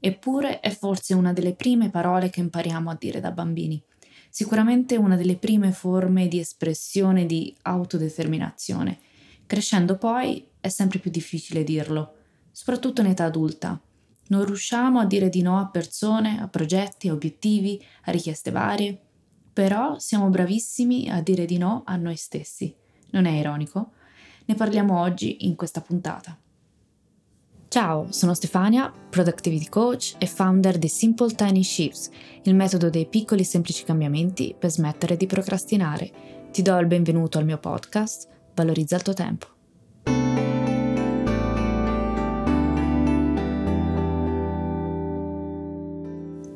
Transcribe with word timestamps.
Eppure 0.00 0.60
è 0.60 0.70
forse 0.70 1.14
una 1.14 1.32
delle 1.32 1.54
prime 1.54 1.90
parole 1.90 2.30
che 2.30 2.40
impariamo 2.40 2.90
a 2.90 2.96
dire 2.98 3.20
da 3.20 3.32
bambini. 3.32 3.82
Sicuramente 4.30 4.96
una 4.96 5.16
delle 5.16 5.36
prime 5.36 5.72
forme 5.72 6.28
di 6.28 6.38
espressione 6.38 7.26
di 7.26 7.54
autodeterminazione. 7.62 8.98
Crescendo 9.46 9.96
poi 9.96 10.46
è 10.60 10.68
sempre 10.68 10.98
più 10.98 11.10
difficile 11.10 11.64
dirlo, 11.64 12.14
soprattutto 12.52 13.00
in 13.00 13.08
età 13.08 13.24
adulta. 13.24 13.80
Non 14.28 14.44
riusciamo 14.44 15.00
a 15.00 15.06
dire 15.06 15.28
di 15.30 15.42
no 15.42 15.58
a 15.58 15.68
persone, 15.68 16.40
a 16.40 16.48
progetti, 16.48 17.08
a 17.08 17.14
obiettivi, 17.14 17.82
a 18.04 18.10
richieste 18.10 18.50
varie, 18.50 19.00
però 19.52 19.98
siamo 19.98 20.28
bravissimi 20.28 21.10
a 21.10 21.20
dire 21.22 21.46
di 21.46 21.58
no 21.58 21.82
a 21.86 21.96
noi 21.96 22.16
stessi. 22.16 22.72
Non 23.10 23.24
è 23.24 23.30
ironico? 23.30 23.92
Ne 24.44 24.54
parliamo 24.54 25.00
oggi 25.00 25.46
in 25.46 25.56
questa 25.56 25.80
puntata. 25.80 26.38
Ciao, 27.70 28.06
sono 28.08 28.32
Stefania, 28.32 28.90
Productivity 29.10 29.68
Coach 29.68 30.14
e 30.16 30.26
founder 30.26 30.78
di 30.78 30.88
Simple 30.88 31.34
Tiny 31.34 31.62
Shifts, 31.62 32.08
il 32.44 32.54
metodo 32.54 32.88
dei 32.88 33.04
piccoli 33.04 33.42
e 33.42 33.44
semplici 33.44 33.84
cambiamenti 33.84 34.54
per 34.58 34.70
smettere 34.70 35.18
di 35.18 35.26
procrastinare. 35.26 36.10
Ti 36.50 36.62
do 36.62 36.78
il 36.78 36.86
benvenuto 36.86 37.36
al 37.36 37.44
mio 37.44 37.58
podcast, 37.58 38.26
Valorizza 38.54 38.96
il 38.96 39.02
tuo 39.02 39.12
tempo. 39.12 39.46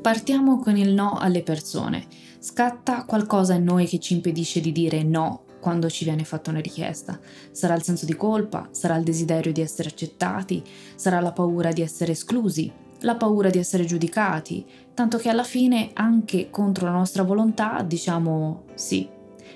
Partiamo 0.00 0.60
con 0.60 0.78
il 0.78 0.94
no 0.94 1.18
alle 1.18 1.42
persone. 1.42 2.06
Scatta 2.38 3.04
qualcosa 3.04 3.52
in 3.52 3.64
noi 3.64 3.86
che 3.86 3.98
ci 3.98 4.14
impedisce 4.14 4.62
di 4.62 4.72
dire 4.72 5.02
no 5.02 5.44
quando 5.62 5.88
ci 5.88 6.02
viene 6.02 6.24
fatta 6.24 6.50
una 6.50 6.58
richiesta. 6.58 7.20
Sarà 7.52 7.74
il 7.74 7.84
senso 7.84 8.04
di 8.04 8.16
colpa, 8.16 8.66
sarà 8.72 8.96
il 8.96 9.04
desiderio 9.04 9.52
di 9.52 9.60
essere 9.60 9.90
accettati, 9.90 10.60
sarà 10.96 11.20
la 11.20 11.30
paura 11.30 11.70
di 11.70 11.82
essere 11.82 12.12
esclusi, 12.12 12.70
la 13.02 13.14
paura 13.14 13.48
di 13.48 13.58
essere 13.58 13.84
giudicati, 13.84 14.66
tanto 14.92 15.18
che 15.18 15.28
alla 15.28 15.44
fine 15.44 15.90
anche 15.92 16.50
contro 16.50 16.86
la 16.86 16.92
nostra 16.92 17.22
volontà 17.22 17.82
diciamo 17.82 18.64
sì, 18.74 19.08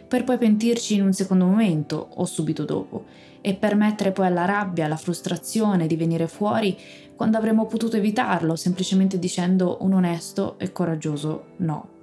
per 0.07 0.23
poi 0.23 0.39
pentirci 0.39 0.95
in 0.95 1.03
un 1.03 1.13
secondo 1.13 1.45
momento 1.45 2.11
o 2.15 2.25
subito 2.25 2.65
dopo 2.65 3.05
e 3.41 3.55
permettere 3.55 4.13
poi 4.13 4.27
alla 4.27 4.45
rabbia, 4.45 4.85
alla 4.85 4.97
frustrazione 4.97 5.89
di 5.89 5.97
venire 5.97 6.29
fuori 6.29 6.79
quando 7.17 7.37
avremmo 7.37 7.67
potuto 7.67 7.97
evitarlo 7.97 8.55
semplicemente 8.55 9.19
dicendo 9.19 9.79
un 9.81 9.95
onesto 9.95 10.57
e 10.59 10.71
coraggioso 10.71 11.47
no. 11.57 11.95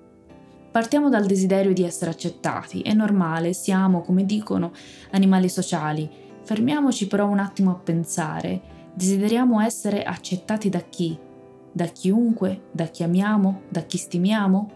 Partiamo 0.73 1.07
dal 1.07 1.27
desiderio 1.27 1.71
di 1.71 1.83
essere 1.83 2.09
accettati, 2.09 2.81
è 2.81 2.93
normale, 2.93 3.53
siamo, 3.53 4.01
come 4.01 4.25
dicono, 4.25 4.71
animali 5.11 5.47
sociali. 5.47 6.09
Fermiamoci 6.41 7.05
però 7.05 7.27
un 7.27 7.37
attimo 7.37 7.69
a 7.69 7.75
pensare, 7.75 8.59
desideriamo 8.91 9.61
essere 9.61 10.01
accettati 10.01 10.69
da 10.69 10.79
chi? 10.79 11.15
Da 11.71 11.85
chiunque? 11.85 12.69
Da 12.71 12.85
chi 12.85 13.03
amiamo? 13.03 13.61
Da 13.69 13.81
chi 13.81 13.99
stimiamo? 13.99 14.71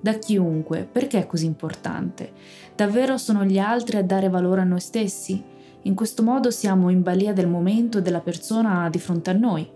Da 0.00 0.14
chiunque, 0.14 0.88
perché 0.90 1.18
è 1.18 1.26
così 1.26 1.44
importante? 1.44 2.32
Davvero 2.74 3.18
sono 3.18 3.44
gli 3.44 3.58
altri 3.58 3.98
a 3.98 4.02
dare 4.02 4.30
valore 4.30 4.62
a 4.62 4.64
noi 4.64 4.80
stessi? 4.80 5.44
In 5.82 5.94
questo 5.94 6.22
modo 6.22 6.50
siamo 6.50 6.88
in 6.88 7.02
balia 7.02 7.34
del 7.34 7.46
momento 7.46 7.98
e 7.98 8.02
della 8.02 8.20
persona 8.20 8.88
di 8.88 8.98
fronte 8.98 9.28
a 9.28 9.34
noi. 9.34 9.70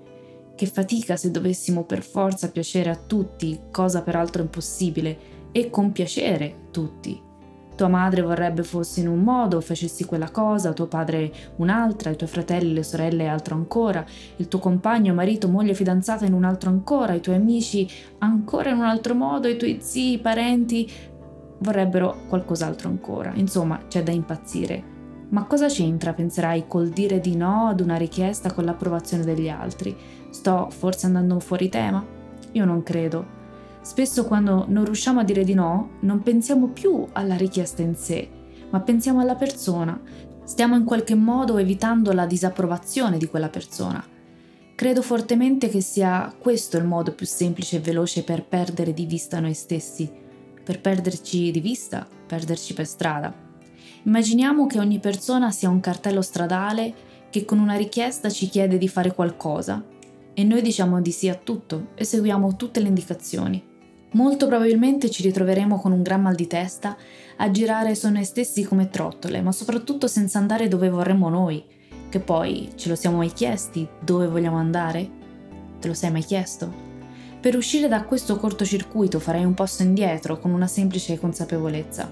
Che 0.54 0.66
fatica 0.66 1.16
se 1.16 1.31
dovessimo 1.31 1.84
per 1.84 2.03
forza 2.03 2.50
piacere 2.50 2.88
a 2.88 2.97
tutti, 2.97 3.60
cosa 3.70 4.00
peraltro 4.00 4.41
impossibile, 4.41 5.39
e 5.53 5.71
compiacere 5.71 6.69
tutti. 6.71 7.28
Tua 7.75 7.88
madre 7.88 8.21
vorrebbe 8.21 8.62
fossi 8.62 9.00
in 9.00 9.09
un 9.09 9.21
modo, 9.21 9.62
facessi 9.62 10.05
quella 10.05 10.31
cosa, 10.31 10.75
tuo 10.75 10.87
padre 10.87 11.33
un'altra, 11.56 12.11
i 12.11 12.16
tuoi 12.16 12.28
fratelli, 12.28 12.75
le 12.75 12.83
sorelle 12.83 13.27
altro 13.27 13.55
ancora, 13.55 14.05
il 14.37 14.49
tuo 14.49 14.59
compagno, 14.59 15.15
marito, 15.15 15.49
moglie, 15.49 15.72
fidanzata 15.72 16.27
in 16.27 16.34
un 16.34 16.44
altro 16.44 16.69
ancora, 16.69 17.15
i 17.15 17.21
tuoi 17.21 17.37
amici 17.37 17.88
ancora 18.19 18.69
in 18.69 18.77
un 18.77 18.84
altro 18.84 19.15
modo, 19.15 19.49
i 19.49 19.56
tuoi 19.56 19.78
zii, 19.81 20.19
parenti 20.19 20.91
vorrebbero 21.61 22.25
qualcos'altro 22.28 22.91
ancora. 22.91 23.32
Insomma, 23.34 23.81
c'è 23.88 24.03
da 24.03 24.12
impazzire. 24.12 24.99
Ma 25.31 25.47
cosa 25.47 25.69
c'entra, 25.69 26.12
penserai, 26.12 26.67
col 26.67 26.88
dire 26.88 27.19
di 27.19 27.34
no 27.34 27.69
ad 27.69 27.81
una 27.81 27.97
richiesta 27.97 28.53
con 28.53 28.65
l'approvazione 28.65 29.25
degli 29.25 29.49
altri? 29.49 29.97
Sto 30.28 30.69
forse 30.71 31.06
andando 31.06 31.41
fuori 31.41 31.71
tema? 31.71 32.05
Io 32.53 32.65
non 32.67 32.82
credo. 32.82 33.38
Spesso 33.82 34.24
quando 34.26 34.66
non 34.68 34.84
riusciamo 34.84 35.20
a 35.20 35.24
dire 35.24 35.42
di 35.42 35.54
no, 35.54 35.92
non 36.00 36.22
pensiamo 36.22 36.68
più 36.68 37.06
alla 37.12 37.36
richiesta 37.36 37.80
in 37.82 37.94
sé, 37.94 38.28
ma 38.70 38.80
pensiamo 38.80 39.20
alla 39.20 39.36
persona. 39.36 39.98
Stiamo 40.44 40.76
in 40.76 40.84
qualche 40.84 41.14
modo 41.14 41.56
evitando 41.56 42.12
la 42.12 42.26
disapprovazione 42.26 43.16
di 43.16 43.26
quella 43.26 43.48
persona. 43.48 44.04
Credo 44.74 45.02
fortemente 45.02 45.69
che 45.69 45.80
sia 45.80 46.34
questo 46.38 46.76
il 46.76 46.84
modo 46.84 47.12
più 47.12 47.26
semplice 47.26 47.76
e 47.76 47.80
veloce 47.80 48.22
per 48.22 48.44
perdere 48.44 48.92
di 48.92 49.06
vista 49.06 49.40
noi 49.40 49.54
stessi, 49.54 50.10
per 50.62 50.80
perderci 50.80 51.50
di 51.50 51.60
vista, 51.60 52.06
perderci 52.26 52.74
per 52.74 52.86
strada. 52.86 53.32
Immaginiamo 54.02 54.66
che 54.66 54.78
ogni 54.78 54.98
persona 54.98 55.50
sia 55.50 55.69
un 55.69 55.80
cartello 55.80 56.22
stradale 56.22 56.94
che 57.30 57.44
con 57.44 57.58
una 57.58 57.76
richiesta 57.76 58.28
ci 58.28 58.48
chiede 58.48 58.78
di 58.78 58.88
fare 58.88 59.14
qualcosa 59.14 59.84
e 60.34 60.44
noi 60.44 60.62
diciamo 60.62 61.00
di 61.00 61.12
sì 61.12 61.28
a 61.28 61.34
tutto 61.34 61.88
e 61.94 62.04
seguiamo 62.04 62.56
tutte 62.56 62.80
le 62.80 62.88
indicazioni. 62.88 63.69
Molto 64.12 64.48
probabilmente 64.48 65.09
ci 65.09 65.22
ritroveremo 65.22 65.78
con 65.78 65.93
un 65.93 66.03
gran 66.03 66.22
mal 66.22 66.34
di 66.34 66.48
testa 66.48 66.97
a 67.37 67.50
girare 67.53 67.94
su 67.94 68.09
noi 68.10 68.25
stessi 68.25 68.65
come 68.65 68.88
trottole, 68.88 69.41
ma 69.41 69.53
soprattutto 69.53 70.09
senza 70.09 70.38
andare 70.38 70.66
dove 70.66 70.91
vorremmo 70.91 71.28
noi, 71.28 71.65
che 72.09 72.19
poi 72.19 72.72
ce 72.75 72.88
lo 72.88 72.97
siamo 72.97 73.19
mai 73.19 73.32
chiesti 73.32 73.87
dove 74.00 74.26
vogliamo 74.26 74.56
andare? 74.56 75.09
Te 75.78 75.87
lo 75.87 75.94
sei 75.94 76.10
mai 76.10 76.25
chiesto? 76.25 76.88
Per 77.41 77.54
uscire 77.54 77.87
da 77.87 78.03
questo 78.03 78.37
cortocircuito 78.37 79.20
farei 79.20 79.44
un 79.44 79.54
passo 79.54 79.82
indietro 79.82 80.41
con 80.41 80.50
una 80.50 80.66
semplice 80.66 81.19
consapevolezza. 81.19 82.10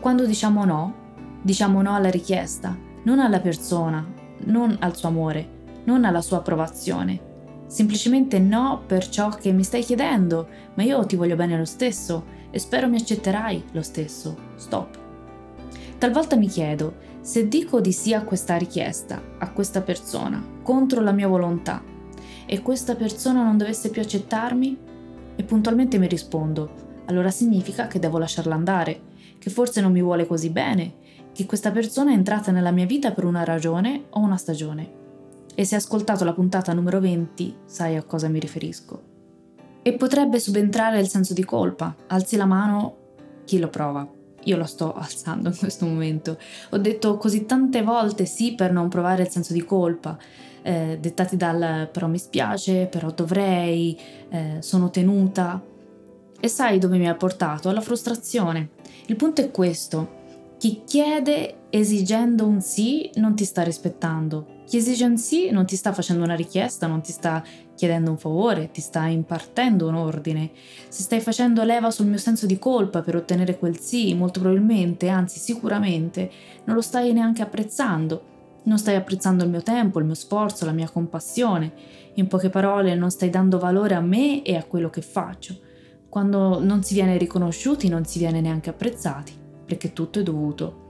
Quando 0.00 0.24
diciamo 0.24 0.64
no, 0.64 0.94
diciamo 1.42 1.82
no 1.82 1.94
alla 1.94 2.10
richiesta, 2.10 2.74
non 3.02 3.20
alla 3.20 3.40
persona, 3.40 4.04
non 4.46 4.74
al 4.80 4.96
suo 4.96 5.08
amore, 5.08 5.48
non 5.84 6.06
alla 6.06 6.22
sua 6.22 6.38
approvazione, 6.38 7.25
Semplicemente 7.66 8.38
no 8.38 8.82
per 8.86 9.08
ciò 9.08 9.28
che 9.30 9.52
mi 9.52 9.64
stai 9.64 9.82
chiedendo, 9.82 10.48
ma 10.74 10.84
io 10.84 11.04
ti 11.04 11.16
voglio 11.16 11.34
bene 11.34 11.58
lo 11.58 11.64
stesso 11.64 12.24
e 12.50 12.58
spero 12.58 12.88
mi 12.88 12.96
accetterai 12.96 13.64
lo 13.72 13.82
stesso. 13.82 14.36
Stop. 14.54 14.98
Talvolta 15.98 16.36
mi 16.36 16.46
chiedo, 16.46 16.94
se 17.20 17.48
dico 17.48 17.80
di 17.80 17.92
sì 17.92 18.14
a 18.14 18.22
questa 18.22 18.56
richiesta, 18.56 19.20
a 19.38 19.50
questa 19.50 19.80
persona, 19.80 20.42
contro 20.62 21.00
la 21.00 21.12
mia 21.12 21.26
volontà, 21.26 21.82
e 22.46 22.62
questa 22.62 22.94
persona 22.94 23.42
non 23.42 23.58
dovesse 23.58 23.90
più 23.90 24.00
accettarmi? 24.00 24.78
E 25.34 25.42
puntualmente 25.42 25.98
mi 25.98 26.06
rispondo, 26.06 27.02
allora 27.06 27.30
significa 27.30 27.88
che 27.88 27.98
devo 27.98 28.18
lasciarla 28.18 28.54
andare, 28.54 29.00
che 29.38 29.50
forse 29.50 29.80
non 29.80 29.90
mi 29.90 30.02
vuole 30.02 30.26
così 30.26 30.50
bene, 30.50 30.94
che 31.32 31.46
questa 31.46 31.72
persona 31.72 32.12
è 32.12 32.14
entrata 32.14 32.52
nella 32.52 32.70
mia 32.70 32.86
vita 32.86 33.10
per 33.10 33.24
una 33.24 33.42
ragione 33.42 34.04
o 34.10 34.20
una 34.20 34.36
stagione 34.36 35.04
e 35.58 35.64
se 35.64 35.74
hai 35.74 35.80
ascoltato 35.80 36.22
la 36.22 36.34
puntata 36.34 36.74
numero 36.74 37.00
20 37.00 37.56
sai 37.64 37.96
a 37.96 38.02
cosa 38.02 38.28
mi 38.28 38.38
riferisco. 38.38 39.02
E 39.80 39.94
potrebbe 39.94 40.38
subentrare 40.38 41.00
il 41.00 41.08
senso 41.08 41.32
di 41.32 41.44
colpa. 41.44 41.96
Alzi 42.08 42.36
la 42.36 42.44
mano 42.44 42.96
chi 43.46 43.58
lo 43.58 43.68
prova. 43.68 44.06
Io 44.44 44.56
lo 44.58 44.66
sto 44.66 44.92
alzando 44.94 45.48
in 45.48 45.56
questo 45.56 45.86
momento. 45.86 46.38
Ho 46.70 46.76
detto 46.76 47.16
così 47.16 47.46
tante 47.46 47.82
volte 47.82 48.26
sì 48.26 48.54
per 48.54 48.70
non 48.70 48.90
provare 48.90 49.22
il 49.22 49.30
senso 49.30 49.54
di 49.54 49.64
colpa, 49.64 50.18
eh, 50.60 50.98
dettati 51.00 51.38
dal 51.38 51.88
però 51.90 52.06
mi 52.06 52.18
spiace, 52.18 52.84
però 52.84 53.10
dovrei, 53.10 53.98
eh, 54.28 54.58
sono 54.60 54.90
tenuta. 54.90 55.62
E 56.38 56.48
sai 56.48 56.78
dove 56.78 56.98
mi 56.98 57.08
ha 57.08 57.14
portato? 57.14 57.70
Alla 57.70 57.80
frustrazione. 57.80 58.68
Il 59.06 59.16
punto 59.16 59.40
è 59.40 59.50
questo. 59.50 60.24
Chi 60.58 60.82
chiede 60.84 61.65
esigendo 61.78 62.46
un 62.46 62.60
sì 62.60 63.10
non 63.16 63.34
ti 63.34 63.44
sta 63.44 63.62
rispettando. 63.62 64.62
Chi 64.66 64.78
esige 64.78 65.04
un 65.04 65.16
sì 65.16 65.50
non 65.50 65.64
ti 65.66 65.76
sta 65.76 65.92
facendo 65.92 66.24
una 66.24 66.34
richiesta, 66.34 66.86
non 66.86 67.00
ti 67.00 67.12
sta 67.12 67.42
chiedendo 67.74 68.10
un 68.10 68.18
favore, 68.18 68.70
ti 68.70 68.80
sta 68.80 69.06
impartendo 69.06 69.86
un 69.86 69.94
ordine. 69.94 70.50
Se 70.88 71.02
stai 71.02 71.20
facendo 71.20 71.62
leva 71.62 71.90
sul 71.90 72.06
mio 72.06 72.18
senso 72.18 72.46
di 72.46 72.58
colpa 72.58 73.02
per 73.02 73.16
ottenere 73.16 73.58
quel 73.58 73.78
sì, 73.78 74.14
molto 74.14 74.40
probabilmente, 74.40 75.08
anzi 75.08 75.38
sicuramente, 75.38 76.30
non 76.64 76.74
lo 76.74 76.82
stai 76.82 77.12
neanche 77.12 77.42
apprezzando. 77.42 78.34
Non 78.64 78.78
stai 78.78 78.96
apprezzando 78.96 79.44
il 79.44 79.50
mio 79.50 79.62
tempo, 79.62 80.00
il 80.00 80.04
mio 80.04 80.14
sforzo, 80.14 80.64
la 80.64 80.72
mia 80.72 80.88
compassione. 80.90 81.72
In 82.14 82.26
poche 82.26 82.50
parole, 82.50 82.94
non 82.96 83.10
stai 83.10 83.30
dando 83.30 83.58
valore 83.58 83.94
a 83.94 84.00
me 84.00 84.42
e 84.42 84.56
a 84.56 84.64
quello 84.64 84.90
che 84.90 85.02
faccio. 85.02 85.60
quando 86.16 86.64
non 86.64 86.82
si 86.82 86.94
viene 86.94 87.18
riconosciuti 87.18 87.88
non 87.88 88.06
si 88.06 88.18
viene 88.18 88.40
neanche 88.40 88.70
apprezzati, 88.70 89.34
perché 89.66 89.92
tutto 89.92 90.18
è 90.18 90.22
dovuto. 90.22 90.85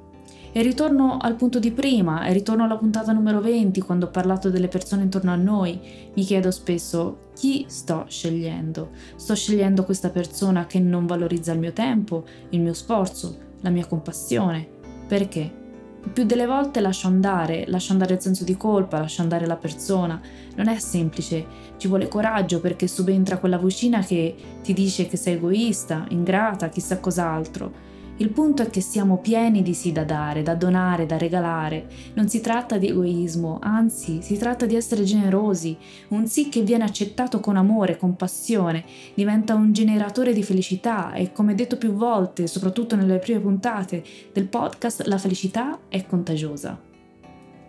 E 0.53 0.63
ritorno 0.63 1.19
al 1.21 1.35
punto 1.35 1.59
di 1.59 1.71
prima, 1.71 2.27
e 2.27 2.33
ritorno 2.33 2.65
alla 2.65 2.77
puntata 2.77 3.13
numero 3.13 3.41
20, 3.41 3.81
quando 3.81 4.07
ho 4.07 4.11
parlato 4.11 4.51
delle 4.51 4.69
persone 4.69 5.03
intorno 5.03 5.33
a 5.33 5.37
noi, 5.37 5.79
mi 6.15 6.23
chiedo 6.23 6.51
spesso 6.51 7.31
chi 7.35 7.65
sto 7.69 8.07
scegliendo. 8.09 8.91
Sto 9.17 9.35
scegliendo 9.35 9.85
questa 9.85 10.11
persona 10.11 10.67
che 10.67 10.81
non 10.81 11.07
valorizza 11.07 11.53
il 11.53 11.59
mio 11.59 11.73
tempo, 11.73 12.25
il 12.51 12.61
mio 12.61 12.75
sforzo, 12.75 13.37
la 13.61 13.71
mia 13.71 13.87
compassione. 13.87 14.67
Perché? 15.07 15.65
più 16.13 16.25
delle 16.25 16.47
volte 16.47 16.81
lascio 16.81 17.09
andare, 17.09 17.65
lascio 17.67 17.93
andare 17.93 18.15
il 18.15 18.21
senso 18.21 18.45
di 18.45 18.57
colpa, 18.57 19.01
lascio 19.01 19.23
andare 19.23 19.47
la 19.47 19.57
persona. 19.57 20.21
Non 20.55 20.69
è 20.69 20.79
semplice, 20.79 21.45
ci 21.77 21.89
vuole 21.89 22.09
coraggio 22.09 22.61
perché 22.61 22.87
subentra 22.87 23.39
quella 23.39 23.59
vocina 23.59 24.01
che 24.01 24.35
ti 24.63 24.73
dice 24.73 25.07
che 25.09 25.17
sei 25.17 25.35
egoista, 25.35 26.07
ingrata, 26.11 26.69
chissà 26.69 27.01
cos'altro. 27.01 27.95
Il 28.19 28.31
punto 28.31 28.63
è 28.63 28.71
che 28.71 28.81
siamo 28.81 29.19
pieni 29.19 29.61
di 29.61 29.75
sì 29.75 29.93
da 29.93 30.03
dare, 30.03 30.43
da 30.43 30.55
donare, 30.55 31.05
da 31.05 31.19
regalare. 31.19 31.87
Non 32.15 32.29
si 32.29 32.41
tratta 32.41 32.79
di 32.79 32.89
egoismo, 32.89 33.59
anzi 33.61 34.23
si 34.23 34.39
tratta 34.39 34.65
di 34.65 34.75
essere 34.75 35.05
generosi. 35.05 35.77
Un 36.09 36.27
sì 36.27 36.49
che 36.49 36.63
viene 36.63 36.85
accettato 36.85 37.41
con 37.41 37.57
amore, 37.57 37.99
con 37.99 38.17
passione, 38.17 38.85
diventa 39.13 39.55
un 39.55 39.71
generatore 39.75 40.33
di 40.33 40.43
felicità 40.43 41.13
e 41.13 41.31
come 41.33 41.55
detto 41.55 41.77
più 41.77 41.93
volte, 41.93 42.47
soprattutto 42.47 42.97
nelle 42.97 43.19
prime 43.19 43.41
puntate 43.41 44.03
del 44.33 44.49
podcast, 44.49 45.03
la 45.03 45.19
felicità 45.19 45.81
è 45.89 46.07
contagiosa. 46.07 46.81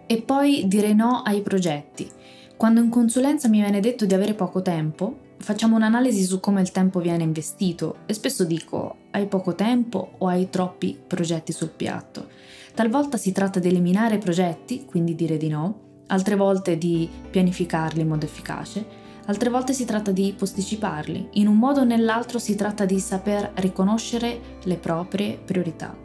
E 0.05 0.21
poi 0.21 0.65
dire 0.67 0.93
no 0.93 1.23
ai 1.25 1.41
progetti. 1.41 2.09
Quando 2.55 2.79
in 2.79 2.89
consulenza 2.89 3.49
mi 3.49 3.59
viene 3.59 3.81
detto 3.81 4.05
di 4.05 4.13
avere 4.13 4.33
poco 4.33 4.61
tempo, 4.61 5.25
facciamo 5.39 5.75
un'analisi 5.75 6.23
su 6.23 6.39
come 6.39 6.61
il 6.61 6.71
tempo 6.71 6.99
viene 6.99 7.23
investito 7.23 7.97
e 8.05 8.13
spesso 8.13 8.43
dico 8.43 8.95
hai 9.11 9.27
poco 9.27 9.55
tempo 9.55 10.13
o 10.17 10.27
hai 10.27 10.49
troppi 10.49 10.99
progetti 11.05 11.51
sul 11.51 11.69
piatto. 11.69 12.27
Talvolta 12.73 13.17
si 13.17 13.31
tratta 13.31 13.59
di 13.59 13.69
eliminare 13.69 14.17
progetti, 14.17 14.85
quindi 14.85 15.15
dire 15.15 15.37
di 15.37 15.47
no, 15.47 15.79
altre 16.07 16.35
volte 16.35 16.77
di 16.77 17.09
pianificarli 17.29 18.01
in 18.01 18.07
modo 18.07 18.25
efficace, 18.25 18.85
altre 19.25 19.49
volte 19.49 19.73
si 19.73 19.85
tratta 19.85 20.11
di 20.11 20.33
posticiparli. 20.37 21.29
In 21.33 21.47
un 21.47 21.57
modo 21.57 21.81
o 21.81 21.85
nell'altro 21.85 22.39
si 22.39 22.55
tratta 22.55 22.85
di 22.85 22.99
saper 22.99 23.51
riconoscere 23.55 24.39
le 24.63 24.75
proprie 24.77 25.37
priorità. 25.43 25.95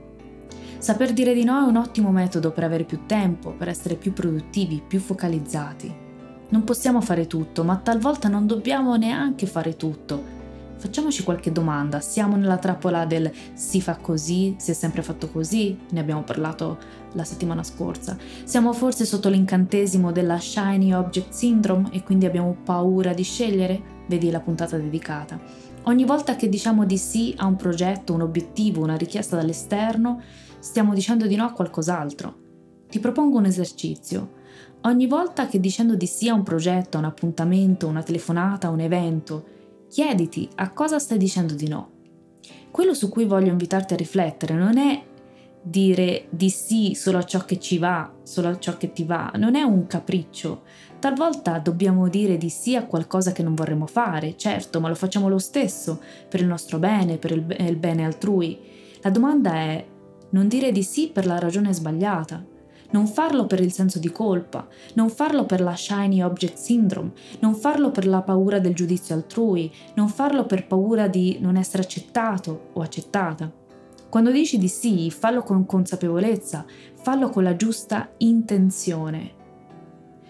Saper 0.79 1.13
dire 1.13 1.35
di 1.35 1.45
no 1.45 1.65
è 1.65 1.69
un 1.69 1.77
ottimo 1.77 2.11
metodo 2.11 2.51
per 2.51 2.65
avere 2.65 2.85
più 2.85 3.07
tempo, 3.07 3.53
per 3.53 3.69
essere 3.69 3.95
più 3.95 4.13
produttivi, 4.13 4.83
più 4.85 4.99
focalizzati. 4.99 6.02
Non 6.53 6.65
possiamo 6.65 7.01
fare 7.01 7.27
tutto, 7.27 7.65
ma 7.65 7.77
talvolta 7.79 8.29
non 8.29 8.47
dobbiamo 8.47 8.95
neanche 8.97 9.47
fare 9.47 9.75
tutto. 9.75 10.23
Facciamoci 10.77 11.23
qualche 11.23 11.51
domanda, 11.51 12.01
siamo 12.01 12.37
nella 12.37 12.59
trappola 12.59 13.07
del 13.07 13.33
si 13.55 13.81
fa 13.81 13.97
così, 13.97 14.57
si 14.59 14.73
è 14.73 14.75
sempre 14.75 15.01
fatto 15.01 15.31
così, 15.31 15.79
ne 15.93 16.01
abbiamo 16.01 16.25
parlato 16.25 16.77
la 17.13 17.25
settimana 17.25 17.63
scorsa. 17.63 18.19
Siamo 18.45 18.75
forse 18.75 19.07
sotto 19.07 19.31
l'incantesimo 19.31 20.13
della 20.13 20.39
Shiny 20.39 20.93
Object 20.93 21.33
Syndrome 21.33 21.89
e 21.91 22.03
quindi 22.03 22.27
abbiamo 22.27 22.55
paura 22.63 23.15
di 23.15 23.23
scegliere? 23.23 23.81
Vedi 24.07 24.31
la 24.31 24.41
puntata 24.41 24.77
dedicata. 24.77 25.41
Ogni 25.85 26.05
volta 26.05 26.37
che 26.37 26.51
diciamo 26.51 26.85
di 26.85 26.99
sì 26.99 27.33
a 27.39 27.47
un 27.47 27.57
progetto, 27.57 28.13
un 28.13 28.21
obiettivo, 28.21 28.83
una 28.83 28.97
richiesta 28.97 29.37
dall'esterno, 29.37 30.21
stiamo 30.59 30.93
dicendo 30.93 31.27
di 31.27 31.35
no 31.35 31.47
a 31.47 31.53
qualcos'altro. 31.53 32.35
Ti 32.91 32.99
propongo 32.99 33.39
un 33.39 33.47
esercizio. 33.47 34.41
Ogni 34.85 35.07
volta 35.07 35.47
che 35.47 35.61
dicendo 35.61 35.95
di 35.95 36.07
sì 36.07 36.29
a 36.29 36.35
un 36.35 36.43
progetto, 36.43 36.97
a 36.97 37.01
un 37.01 37.07
appuntamento, 37.07 37.87
una 37.87 38.03
telefonata, 38.03 38.69
un 38.69 38.81
evento, 38.81 39.45
chiediti 39.89 40.49
a 40.57 40.73
cosa 40.73 40.99
stai 40.99 41.19
dicendo 41.19 41.55
di 41.55 41.69
no. 41.69 41.91
Quello 42.69 42.93
su 42.93 43.09
cui 43.09 43.25
voglio 43.25 43.53
invitarti 43.53 43.95
a 43.95 43.97
riflettere 43.97 44.55
non 44.55 44.79
è 44.79 45.05
dire 45.63 46.27
di 46.31 46.51
sì 46.51 46.95
solo 46.95 47.19
a 47.19 47.23
ciò 47.23 47.45
che 47.45 47.61
ci 47.61 47.79
va, 47.79 48.13
solo 48.25 48.49
a 48.49 48.59
ciò 48.59 48.77
che 48.77 48.93
ti 48.93 49.05
va, 49.05 49.31
non 49.37 49.55
è 49.55 49.63
un 49.63 49.87
capriccio. 49.87 50.63
Talvolta 50.99 51.61
dobbiamo 51.61 52.09
dire 52.09 52.37
di 52.37 52.49
sì 52.49 52.75
a 52.75 52.85
qualcosa 52.85 53.31
che 53.31 53.45
non 53.45 53.55
vorremmo 53.55 53.87
fare, 53.87 54.37
certo, 54.37 54.81
ma 54.81 54.89
lo 54.89 54.97
facciamo 54.97 55.29
lo 55.29 55.39
stesso, 55.39 56.01
per 56.29 56.41
il 56.41 56.47
nostro 56.47 56.81
bene, 56.81 57.19
per 57.19 57.31
il, 57.31 57.77
bene 57.77 58.05
altrui. 58.05 58.59
La 59.01 59.11
domanda 59.11 59.53
è 59.53 59.87
non 60.31 60.49
dire 60.49 60.73
di 60.73 60.83
sì 60.83 61.09
per 61.11 61.27
la 61.27 61.39
ragione 61.39 61.73
sbagliata, 61.73 62.45
non 62.93 63.07
farlo 63.07 63.47
per 63.47 63.61
il 63.61 63.73
senso 63.73 63.99
di 63.99 64.11
colpa, 64.11 64.67
non 64.95 65.11
farlo 65.11 65.45
per 65.45 65.61
la 65.61 65.77
shiny 65.77 66.23
object 66.23 66.57
syndrome, 66.57 67.13
non 67.41 67.55
farlo 67.55 67.91
per 67.91 68.07
la 68.07 68.23
paura 68.23 68.59
del 68.59 68.75
giudizio 68.75 69.15
altrui, 69.15 69.71
non 69.95 70.09
farlo 70.09 70.47
per 70.47 70.67
paura 70.67 71.09
di 71.09 71.39
non 71.41 71.57
essere 71.57 71.83
accettato 71.83 72.69
o 72.73 72.81
accettata. 72.81 73.51
Quando 74.09 74.31
dici 74.31 74.59
di 74.59 74.69
sì, 74.69 75.11
fallo 75.11 75.43
con 75.43 75.65
consapevolezza, 75.65 76.67
fallo 77.01 77.31
con 77.31 77.43
la 77.43 77.57
giusta 77.57 78.11
intenzione. 78.19 79.41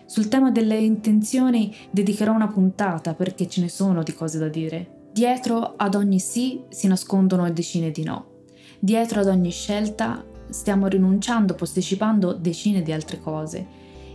Sul 0.07 0.29
tema 0.29 0.51
delle 0.51 0.77
intenzioni 0.77 1.75
dedicherò 1.91 2.33
una 2.33 2.47
puntata 2.47 3.15
perché 3.15 3.49
ce 3.49 3.61
ne 3.61 3.69
sono 3.69 4.03
di 4.03 4.13
cose 4.15 4.39
da 4.39 4.49
dire. 4.49 5.09
Dietro 5.11 5.75
ad 5.77 5.95
ogni 5.95 6.21
sì 6.21 6.63
si 6.69 6.87
nascondono 6.87 7.51
decine 7.51 7.91
di 7.91 8.05
no. 8.05 8.27
Dietro 8.79 9.21
ad 9.21 9.27
ogni 9.27 9.51
scelta 9.51 10.25
stiamo 10.49 10.87
rinunciando, 10.87 11.55
posticipando 11.55 12.33
decine 12.33 12.83
di 12.83 12.93
altre 12.93 13.21
cose. 13.21 13.67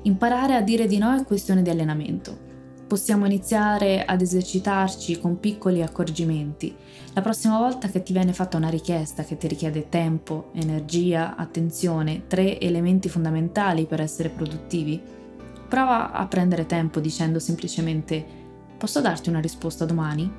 Imparare 0.03 0.55
a 0.55 0.61
dire 0.61 0.87
di 0.87 0.97
no 0.97 1.15
è 1.15 1.23
questione 1.23 1.61
di 1.61 1.69
allenamento. 1.69 2.45
Possiamo 2.87 3.25
iniziare 3.25 4.05
ad 4.05 4.21
esercitarci 4.21 5.19
con 5.19 5.39
piccoli 5.39 5.81
accorgimenti. 5.81 6.73
La 7.13 7.21
prossima 7.21 7.57
volta 7.57 7.89
che 7.89 8.01
ti 8.01 8.13
viene 8.13 8.31
fatta 8.31 8.55
una 8.55 8.69
richiesta 8.69 9.23
che 9.23 9.35
ti 9.35 9.47
richiede 9.47 9.89
tempo, 9.89 10.51
energia, 10.53 11.35
attenzione, 11.35 12.27
tre 12.27 12.59
elementi 12.59 13.09
fondamentali 13.09 13.85
per 13.85 13.99
essere 13.99 14.29
produttivi, 14.29 15.01
prova 15.67 16.13
a 16.13 16.25
prendere 16.27 16.65
tempo 16.65 17.01
dicendo 17.01 17.39
semplicemente 17.39 18.25
posso 18.77 19.01
darti 19.01 19.27
una 19.27 19.41
risposta 19.41 19.83
domani? 19.83 20.31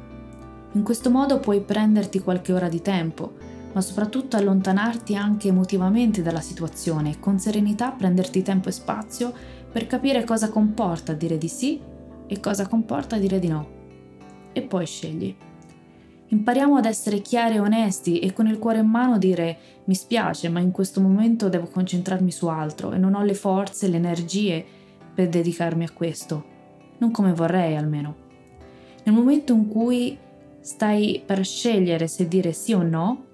In 0.72 0.82
questo 0.82 1.10
modo 1.10 1.40
puoi 1.40 1.60
prenderti 1.60 2.20
qualche 2.20 2.52
ora 2.52 2.68
di 2.68 2.80
tempo 2.80 3.32
ma 3.78 3.84
soprattutto 3.84 4.36
allontanarti 4.36 5.14
anche 5.14 5.46
emotivamente 5.46 6.20
dalla 6.20 6.40
situazione 6.40 7.10
e 7.10 7.20
con 7.20 7.38
serenità 7.38 7.92
prenderti 7.92 8.42
tempo 8.42 8.68
e 8.68 8.72
spazio 8.72 9.32
per 9.70 9.86
capire 9.86 10.24
cosa 10.24 10.48
comporta 10.48 11.12
dire 11.12 11.38
di 11.38 11.46
sì 11.46 11.80
e 12.26 12.40
cosa 12.40 12.66
comporta 12.66 13.18
dire 13.18 13.38
di 13.38 13.46
no. 13.46 13.68
E 14.52 14.62
poi 14.62 14.84
scegli. 14.84 15.32
Impariamo 16.26 16.76
ad 16.76 16.86
essere 16.86 17.20
chiari 17.20 17.54
e 17.54 17.60
onesti 17.60 18.18
e 18.18 18.32
con 18.32 18.48
il 18.48 18.58
cuore 18.58 18.80
in 18.80 18.88
mano 18.88 19.16
dire 19.16 19.56
mi 19.84 19.94
spiace, 19.94 20.48
ma 20.48 20.58
in 20.58 20.72
questo 20.72 21.00
momento 21.00 21.48
devo 21.48 21.68
concentrarmi 21.68 22.32
su 22.32 22.48
altro 22.48 22.90
e 22.90 22.98
non 22.98 23.14
ho 23.14 23.22
le 23.22 23.34
forze, 23.34 23.86
le 23.86 23.98
energie 23.98 24.64
per 25.14 25.28
dedicarmi 25.28 25.84
a 25.84 25.92
questo. 25.92 26.44
Non 26.98 27.12
come 27.12 27.32
vorrei 27.32 27.76
almeno. 27.76 28.16
Nel 29.04 29.14
momento 29.14 29.52
in 29.52 29.68
cui 29.68 30.18
stai 30.58 31.22
per 31.24 31.44
scegliere 31.44 32.08
se 32.08 32.26
dire 32.26 32.50
sì 32.50 32.72
o 32.72 32.82
no, 32.82 33.26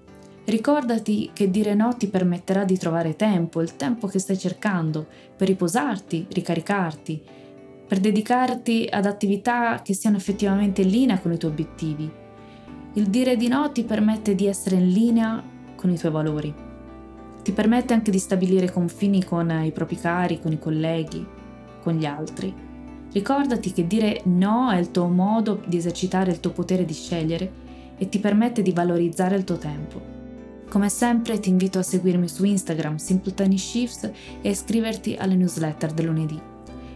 Ricordati 0.45 1.31
che 1.33 1.49
dire 1.49 1.73
no 1.73 1.95
ti 1.97 2.07
permetterà 2.07 2.65
di 2.65 2.77
trovare 2.77 3.15
tempo, 3.15 3.61
il 3.61 3.75
tempo 3.75 4.05
che 4.05 4.19
stai 4.19 4.37
cercando, 4.37 5.07
per 5.35 5.47
riposarti, 5.47 6.27
ricaricarti, 6.29 7.21
per 7.87 7.99
dedicarti 7.99 8.87
ad 8.87 9.07
attività 9.07 9.81
che 9.81 9.95
siano 9.95 10.17
effettivamente 10.17 10.83
in 10.83 10.89
linea 10.89 11.19
con 11.19 11.31
i 11.31 11.37
tuoi 11.37 11.51
obiettivi. 11.51 12.11
Il 12.93 13.07
dire 13.07 13.35
di 13.37 13.47
no 13.47 13.71
ti 13.71 13.83
permette 13.83 14.35
di 14.35 14.45
essere 14.45 14.75
in 14.75 14.91
linea 14.91 15.43
con 15.75 15.89
i 15.89 15.97
tuoi 15.97 16.11
valori. 16.11 16.53
Ti 17.41 17.51
permette 17.51 17.93
anche 17.93 18.11
di 18.11 18.19
stabilire 18.19 18.71
confini 18.71 19.23
con 19.23 19.49
i 19.49 19.71
propri 19.71 19.97
cari, 19.97 20.39
con 20.39 20.51
i 20.51 20.59
colleghi, 20.59 21.25
con 21.81 21.93
gli 21.95 22.05
altri. 22.05 22.53
Ricordati 23.11 23.73
che 23.73 23.87
dire 23.87 24.21
no 24.25 24.69
è 24.69 24.77
il 24.77 24.91
tuo 24.91 25.07
modo 25.07 25.63
di 25.65 25.77
esercitare 25.77 26.29
il 26.29 26.39
tuo 26.39 26.51
potere 26.51 26.85
di 26.85 26.93
scegliere 26.93 27.51
e 27.97 28.09
ti 28.09 28.19
permette 28.19 28.61
di 28.61 28.71
valorizzare 28.71 29.35
il 29.35 29.43
tuo 29.43 29.57
tempo. 29.57 30.14
Come 30.69 30.89
sempre 30.89 31.39
ti 31.39 31.49
invito 31.49 31.79
a 31.79 31.83
seguirmi 31.83 32.27
su 32.27 32.43
Instagram 32.43 32.97
Simple 32.97 33.33
Tiny 33.33 33.57
Shifts 33.57 34.11
e 34.41 34.49
iscriverti 34.49 35.15
alle 35.15 35.35
newsletter 35.35 35.93
del 35.93 36.05
lunedì. 36.07 36.39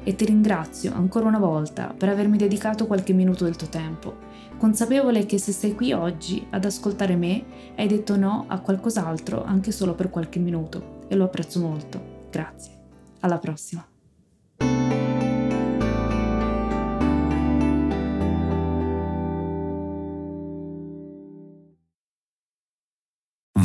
E 0.03 0.15
ti 0.15 0.25
ringrazio 0.25 0.93
ancora 0.93 1.27
una 1.27 1.39
volta 1.39 1.93
per 1.95 2.09
avermi 2.09 2.38
dedicato 2.38 2.88
qualche 2.88 3.13
minuto 3.13 3.43
del 3.43 3.55
tuo 3.55 3.67
tempo, 3.67 4.15
consapevole 4.57 5.25
che 5.25 5.38
se 5.38 5.51
sei 5.51 5.75
qui 5.75 5.93
oggi 5.93 6.45
ad 6.49 6.65
ascoltare 6.65 7.15
me 7.15 7.43
hai 7.75 7.88
detto 7.88 8.17
no 8.17 8.45
a 8.47 8.59
qualcos'altro 8.59 9.43
anche 9.43 9.71
solo 9.71 9.95
per 9.95 10.09
qualche 10.09 10.39
minuto 10.39 11.05
e 11.07 11.15
lo 11.15 11.25
apprezzo 11.25 11.59
molto. 11.59 12.27
Grazie. 12.29 12.73
Alla 13.21 13.38
prossima. 13.38 13.88